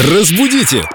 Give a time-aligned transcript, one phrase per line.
[0.00, 0.88] Разбудите!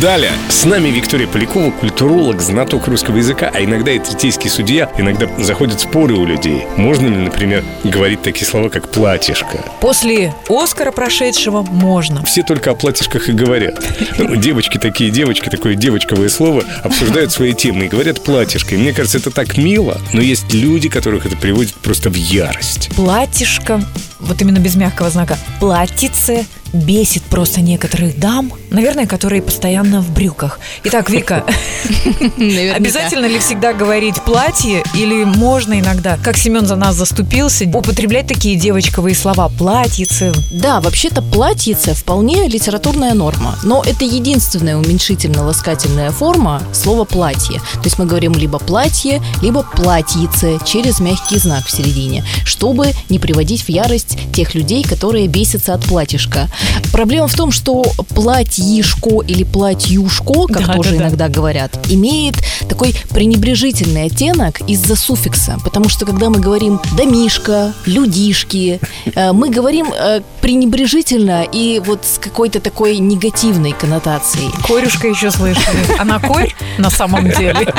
[0.00, 0.30] Далее.
[0.48, 4.88] С нами Виктория Полякова, культуролог, знаток русского языка, а иногда и третейский судья.
[4.96, 6.62] Иногда заходят споры у людей.
[6.76, 9.64] Можно ли, например, говорить такие слова, как «платьишко»?
[9.80, 12.24] После Оскара прошедшего можно.
[12.24, 13.82] Все только о платьишках и говорят.
[14.18, 18.76] Ну, девочки такие, девочки, такое девочковое слово, обсуждают свои темы и говорят «платьишко».
[18.76, 22.90] И мне кажется, это так мило, но есть люди, которых это приводит просто в ярость.
[22.94, 23.82] Платьишко,
[24.20, 30.60] вот именно без мягкого знака, платьице бесит просто некоторых дам, наверное, которые постоянно в брюках.
[30.84, 31.44] Итак, Вика,
[32.74, 38.56] обязательно ли всегда говорить платье или можно иногда, как Семен за нас заступился, употреблять такие
[38.56, 40.32] девочковые слова платьице?
[40.50, 47.60] Да, вообще-то платьице вполне литературная норма, но это единственная уменьшительно-ласкательная форма слова платье.
[47.74, 53.18] То есть мы говорим либо платье, либо платьице через мягкий знак в середине, чтобы не
[53.18, 56.48] приводить в ярость тех людей, которые бесятся от платьишка.
[56.92, 61.02] Проблема в том, что платьишко или платьюшко, как Да, тоже да, да.
[61.02, 62.36] иногда говорят, имеет
[62.68, 65.58] такой пренебрежительный оттенок из-за суффикса.
[65.64, 68.80] Потому что когда мы говорим домишка, людишки,
[69.14, 74.50] э, мы говорим э, пренебрежительно и вот с какой-то такой негативной коннотацией.
[74.66, 75.78] Корюшка еще слышали.
[75.98, 77.72] Она корь на самом деле.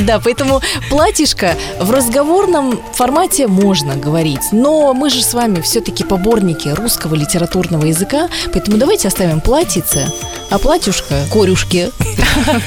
[0.00, 6.68] Да, поэтому платьишко в разговорном формате можно говорить, но мы же с вами все-таки поборники
[6.68, 10.06] русского литературного языка, поэтому давайте оставим платьице,
[10.50, 11.90] а платьюшка корюшки.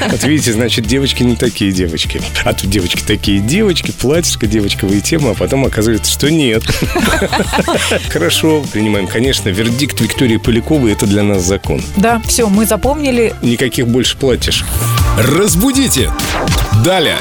[0.10, 2.22] Вот видите, значит, девочки не такие девочки.
[2.44, 6.64] А тут девочки такие девочки, платьишко, девочковые темы, а потом оказывается, что нет.
[8.10, 9.08] Хорошо, принимаем.
[9.08, 11.82] Конечно, вердикт Виктории Поляковой– это для нас закон.
[11.98, 13.34] Да, все, мы запомнили.
[13.42, 14.68] Никаких больше платьишек.
[15.18, 16.12] Разбудите!
[16.84, 17.18] Далее.